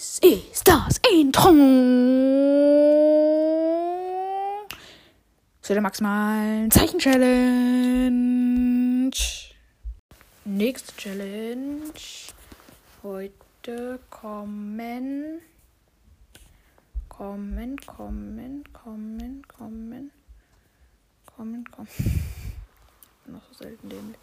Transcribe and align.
Dies 0.00 0.18
ist 0.22 0.66
das 0.66 0.98
Intro 1.12 1.50
zu 5.60 5.74
der 5.74 5.82
maximalen 5.82 6.70
Zeichen-Challenge. 6.70 9.10
Nächste 10.46 10.96
Challenge. 10.96 11.92
Heute 13.02 14.00
kommen. 14.08 15.42
Kommen, 17.10 17.78
kommen, 17.80 18.64
kommen, 18.72 19.46
kommen. 19.48 20.12
Kommen, 21.26 21.64
kommen. 21.70 21.88
Noch 23.26 23.42
so 23.52 23.64
selten 23.64 23.90
dämlich. 23.90 24.18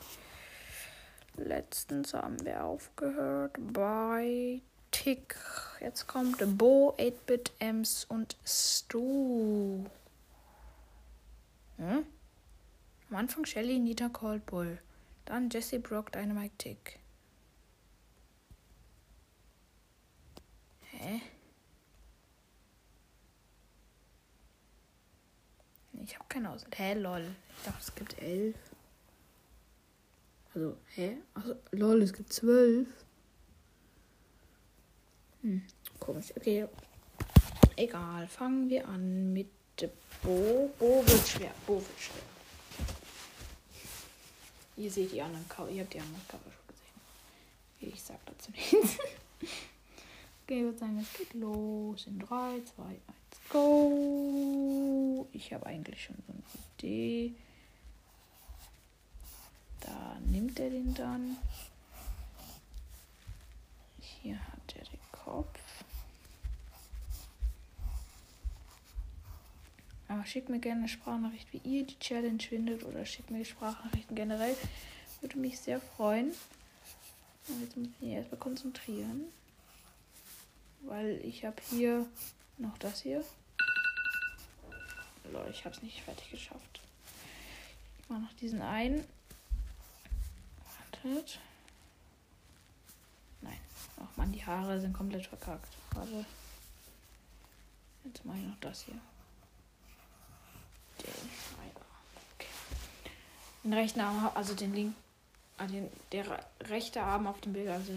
Letztens 1.35 2.15
haben 2.15 2.43
wir 2.43 2.63
aufgehört 2.63 3.53
bei 3.73 4.61
Tick. 5.04 5.36
Jetzt 5.79 6.07
kommt 6.07 6.38
Bo, 6.57 6.95
8-Bit, 6.97 7.51
Ems 7.60 8.05
und 8.05 8.36
Stu. 8.43 9.86
Hm? 11.78 12.04
Am 13.10 13.15
Anfang 13.15 13.46
Shelly, 13.46 13.78
Nita, 13.78 14.10
Cold 14.10 14.46
Bull. 14.47 14.79
Dann 15.25 15.52
Jesse, 15.52 15.79
Brock, 15.79 16.11
Dynamite, 16.11 16.57
Tick. 16.57 17.00
Hä? 20.82 21.21
Ich 26.02 26.16
habe 26.16 26.25
keine 26.27 26.50
Auswahl. 26.50 26.71
Hä, 26.75 26.93
lol. 26.96 27.36
Ich 27.55 27.64
dachte, 27.66 27.79
es 27.82 27.96
gibt 27.96 28.19
elf. 28.19 28.55
Also, 30.55 30.75
hä? 30.96 31.18
Also, 31.36 31.55
lol, 31.71 32.02
es 32.02 32.14
gibt 32.14 32.33
zwölf. 32.33 32.88
Hm, 35.47 35.61
komisch. 36.08 36.34
Okay. 36.36 36.67
Egal. 37.75 38.28
Fangen 38.28 38.70
wir 38.70 38.88
an 38.88 39.34
mit 39.34 39.52
Bo. 40.23 40.72
Bo 40.80 41.03
wird 41.05 41.27
schwer. 41.27 41.52
Bo 41.66 41.75
wird 41.75 41.99
schwer. 41.99 42.23
Ihr 44.77 44.91
seht 44.91 45.11
die 45.11 45.22
anderen 45.22 45.47
Cover. 45.49 45.69
Ihr 45.69 45.83
habt 45.83 45.94
die 45.94 45.99
anderen 45.99 46.27
Cover 46.27 46.52
schon 46.52 46.67
gesehen. 46.67 47.94
Ich 47.94 48.02
sag 48.02 48.25
dazu 48.25 48.52
nichts. 48.52 48.73
okay, 50.44 50.59
ich 50.59 50.64
würde 50.64 50.77
sagen, 50.77 50.99
es 50.99 51.17
geht 51.17 51.33
los. 51.33 52.08
In 52.08 52.19
3, 52.19 52.61
2, 52.75 52.83
1, 52.83 52.99
go. 53.49 55.27
Ich 55.33 55.53
habe 55.53 55.66
eigentlich 55.66 56.03
schon 56.03 56.16
so 56.25 56.33
eine 56.33 56.44
Idee. 56.77 57.33
Da 59.81 60.17
nimmt 60.25 60.59
er 60.59 60.69
den 60.69 60.94
dann. 60.94 61.38
Hier 63.99 64.39
hat 64.39 64.75
er 64.75 64.83
den 64.83 64.99
Kopf. 65.11 65.59
Aber 70.08 70.17
schickt 70.28 70.50
mir 70.50 70.59
gerne 70.59 70.81
eine 70.81 70.89
Sprachnachricht, 70.89 71.52
wie 71.53 71.61
ihr 71.64 71.86
die 71.86 71.97
Challenge 72.00 72.42
findet 72.42 72.83
oder 72.83 73.06
schickt 73.06 73.31
mir 73.31 73.44
Sprachnachrichten 73.44 74.16
generell. 74.16 74.56
Würde 75.22 75.38
mich 75.38 75.59
sehr 75.59 75.80
freuen. 75.80 76.33
Und 77.47 77.61
jetzt 77.61 77.78
muss 77.78 77.88
ich 77.88 78.02
mich 78.02 78.11
erstmal 78.11 78.39
konzentrieren. 78.39 79.25
Weil 80.81 81.20
ich 81.23 81.45
habe 81.45 81.55
hier 81.70 82.05
noch 82.58 82.78
das 82.78 83.02
hier. 83.02 83.23
Lol, 85.31 85.48
ich 85.52 85.66
habe 85.66 85.75
es 85.75 85.81
nicht 85.81 86.02
fertig 86.02 86.30
geschafft. 86.30 86.81
Ich 88.00 88.09
mache 88.09 88.22
noch 88.22 88.33
diesen 88.33 88.61
einen. 88.61 89.03
Wartet. 91.03 91.39
Nein. 93.42 93.59
Ach 93.98 94.17
man, 94.17 94.31
die 94.31 94.45
Haare 94.45 94.80
sind 94.80 94.94
komplett 94.94 95.25
verkackt. 95.25 95.73
Warte. 95.92 96.25
Jetzt 98.03 98.23
mache 98.23 98.38
ich 98.38 98.45
noch 98.45 98.59
das 98.59 98.83
hier. 98.83 99.00
Den. 103.64 103.73
Rechten 103.73 103.99
Arm, 103.99 104.31
also 104.33 104.54
den 104.54 104.73
linken. 104.73 104.95
Ah, 105.58 105.65
den, 105.65 105.89
der 106.11 106.26
rechte 106.61 107.02
Arm 107.02 107.27
auf 107.27 107.42
dem 107.42 107.54
Bild, 107.54 107.67
also. 107.67 107.92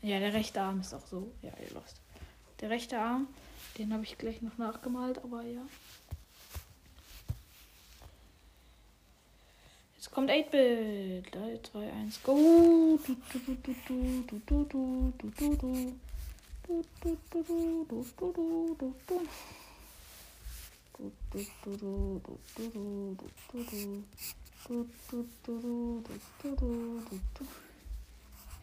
Ja, 0.00 0.18
der 0.18 0.32
rechte 0.32 0.60
Arm 0.60 0.80
ist 0.80 0.92
auch 0.94 1.06
so. 1.06 1.30
Ja, 1.42 1.52
ihr 1.62 1.72
lost. 1.74 1.96
Der 2.60 2.70
rechte 2.70 2.98
Arm, 2.98 3.28
den 3.78 3.92
habe 3.92 4.02
ich 4.02 4.18
gleich 4.18 4.42
noch 4.42 4.58
nachgemalt, 4.58 5.18
aber 5.18 5.42
ja. 5.42 5.60
Jetzt 9.96 10.10
kommt 10.10 10.30
8-Bit. 10.30 11.32
3, 11.34 11.60
2, 11.62 11.92
1, 11.92 12.22
go. 12.24 12.98
Du, 13.06 13.16
du, 13.32 13.54
du, 13.86 15.12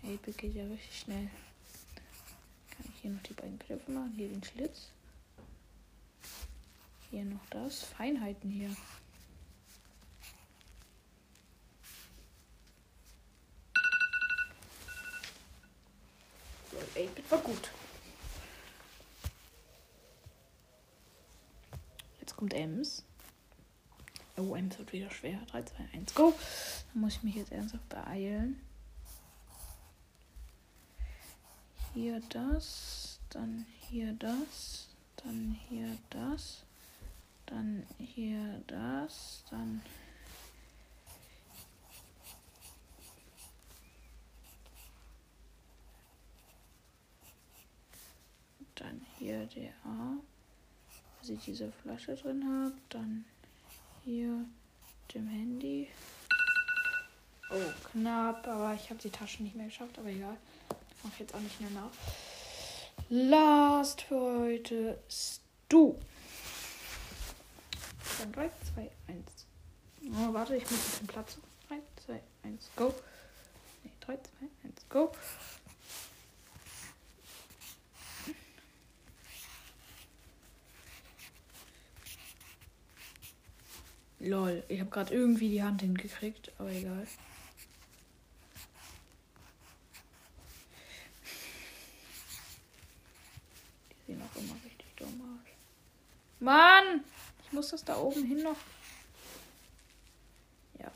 Ape 0.04 0.32
geht 0.32 0.56
ja 0.56 0.64
richtig 0.66 1.00
schnell. 1.00 1.30
Kann 2.72 2.86
ich 2.94 3.02
hier 3.02 3.12
noch 3.12 3.24
die 3.24 3.34
beiden 3.34 3.60
Knöpfe 3.60 3.92
machen? 3.92 4.14
Hier 4.16 4.30
den 4.30 4.44
Schlitz. 4.44 4.92
Hier 7.10 7.26
noch 7.26 7.46
das. 7.50 7.84
Feinheiten 7.84 8.50
hier. 8.50 8.76
Und 16.96 17.32
war 17.32 17.40
gut. 17.40 17.70
Kommt 22.40 22.54
Ems. 22.54 23.04
Oh, 24.38 24.56
Ems 24.56 24.80
wird 24.80 24.94
wieder 24.94 25.12
schwer. 25.12 25.42
3, 25.52 25.62
2, 25.64 25.84
1, 25.92 26.16
go. 26.16 26.34
Dann 26.94 27.02
muss 27.02 27.18
ich 27.18 27.24
mich 27.24 27.36
jetzt 27.36 27.52
ernsthaft 27.52 27.90
beeilen. 27.90 28.62
Hier 31.94 32.22
das, 32.30 33.20
dann 33.30 33.66
hier 33.90 34.14
das, 34.14 34.88
dann 35.18 35.60
hier 35.68 35.98
das, 36.12 36.64
dann 37.46 37.86
hier 37.98 38.64
das, 38.68 39.44
dann 39.50 39.82
dann 48.76 49.02
hier 49.18 49.46
der 49.48 49.74
A, 49.84 50.16
dass 51.20 51.30
ich 51.30 51.40
diese 51.44 51.72
Flasche 51.84 52.16
drin 52.16 52.44
habe, 52.44 52.74
dann 52.90 53.26
hier 54.04 54.46
dem 55.14 55.28
Handy. 55.28 55.88
Oh, 57.52 57.56
knapp, 57.92 58.48
aber 58.48 58.74
ich 58.76 58.90
habe 58.90 59.00
die 59.02 59.10
Tasche 59.10 59.44
nicht 59.44 59.56
mehr 59.56 59.66
geschafft, 59.66 59.98
aber 59.98 60.10
egal. 60.10 60.38
Mach 61.04 61.18
jetzt 61.20 61.34
auch 61.34 61.40
nicht 61.40 61.60
mehr 61.60 61.72
nach. 61.72 61.92
Last 63.10 64.02
für 64.02 64.40
heute. 64.40 65.00
Dann 68.20 68.32
3, 68.34 68.50
2, 68.76 68.92
1. 69.08 69.48
Oh, 70.12 70.34
warte, 70.34 70.56
ich 70.56 70.70
muss 70.70 71.00
den 71.00 71.08
Platz. 71.08 71.38
3, 71.70 71.80
2, 72.06 72.22
1, 72.44 72.70
go. 72.76 72.94
Nee, 73.84 73.92
3, 74.02 74.16
2, 74.16 74.22
1, 74.64 74.90
go. 74.90 75.12
Lol, 84.20 84.64
ich 84.68 84.80
habe 84.82 84.90
gerade 84.90 85.14
irgendwie 85.14 85.50
die 85.50 85.64
Hand 85.64 85.82
hingekriegt, 85.82 86.52
aber 86.58 86.70
egal. 86.72 87.08
Die 93.92 94.12
sehen 94.12 94.22
auch 94.22 94.36
immer 94.38 94.56
richtig 94.66 94.94
dumm 94.98 95.22
aus. 95.22 95.48
Mann! 96.42 97.06
Ich 97.46 97.54
muss 97.54 97.70
das 97.70 97.86
da 97.86 97.96
oben 97.98 98.26
hin 98.26 98.44
noch. 98.44 98.58
Ja. 100.80 100.92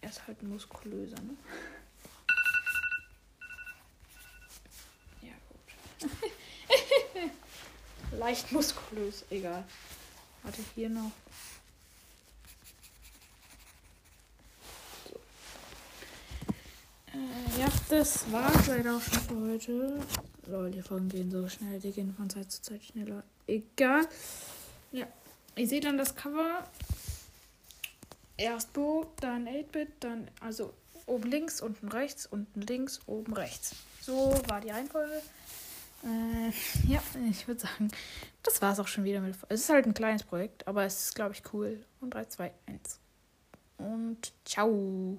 Er 0.00 0.10
ist 0.10 0.26
halt 0.26 0.42
muskulöser, 0.42 1.20
ne? 1.22 1.36
Ja, 5.22 5.34
gut. 5.48 6.10
Leicht 8.18 8.50
muskulös, 8.50 9.24
egal. 9.30 9.64
Warte, 10.42 10.60
hier 10.74 10.90
noch. 10.90 11.12
Äh, 17.14 17.16
ja, 17.16 17.58
das 17.88 18.30
war's 18.32 18.66
leider 18.66 18.96
auch 18.96 19.02
schon 19.02 19.20
für 19.20 19.52
heute. 19.52 20.00
Lol, 20.46 20.70
die 20.70 20.82
Folgen 20.82 21.08
gehen 21.08 21.30
so 21.30 21.48
schnell, 21.48 21.78
die 21.78 21.92
gehen 21.92 22.14
von 22.14 22.28
Zeit 22.28 22.50
zu 22.50 22.62
Zeit 22.62 22.82
schneller. 22.82 23.22
Egal. 23.46 24.06
Ja, 24.90 25.06
ihr 25.56 25.68
seht 25.68 25.84
dann 25.84 25.98
das 25.98 26.14
Cover. 26.14 26.66
Erst 28.36 28.72
Bo, 28.72 29.12
dann 29.20 29.46
8-Bit, 29.46 29.88
dann 30.00 30.28
also 30.40 30.72
oben 31.06 31.30
links, 31.30 31.60
unten 31.60 31.88
rechts, 31.88 32.26
unten 32.26 32.62
links, 32.62 33.00
oben 33.06 33.34
rechts. 33.34 33.74
So 34.00 34.34
war 34.48 34.60
die 34.60 34.70
Reihenfolge. 34.70 35.22
Äh, 36.04 36.50
ja, 36.88 37.00
ich 37.30 37.46
würde 37.46 37.60
sagen, 37.60 37.88
das 38.42 38.60
war 38.60 38.72
es 38.72 38.80
auch 38.80 38.88
schon 38.88 39.04
wieder 39.04 39.20
mit. 39.20 39.36
Es 39.48 39.60
ist 39.60 39.68
halt 39.68 39.86
ein 39.86 39.94
kleines 39.94 40.24
Projekt, 40.24 40.66
aber 40.66 40.84
es 40.84 41.04
ist, 41.04 41.14
glaube 41.14 41.34
ich, 41.34 41.42
cool. 41.52 41.84
Und 42.00 42.14
3, 42.14 42.24
2, 42.24 42.52
1. 42.66 42.98
Und 43.78 44.32
ciao. 44.44 45.18